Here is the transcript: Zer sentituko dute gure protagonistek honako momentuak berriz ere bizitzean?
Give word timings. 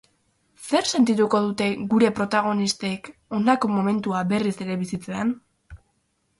Zer 0.69 0.87
sentituko 0.91 1.41
dute 1.43 1.67
gure 1.91 2.09
protagonistek 2.21 3.11
honako 3.39 3.73
momentuak 3.77 4.33
berriz 4.35 4.57
ere 4.69 4.81
bizitzean? 4.85 5.39